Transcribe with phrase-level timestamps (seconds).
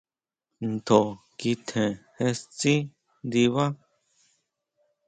[0.85, 1.07] Tjon
[1.39, 2.73] kikjen, jee tsí
[3.25, 3.65] ndibá.